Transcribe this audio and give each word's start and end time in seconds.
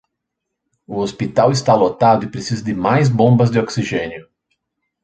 O 0.87 0.97
hospital 1.03 1.51
está 1.51 1.75
lotado 1.75 2.25
e 2.25 2.31
precisa 2.31 2.63
de 2.63 2.73
mais 2.73 3.07
bombas 3.07 3.51
de 3.51 3.59
oxigênio 3.59 4.27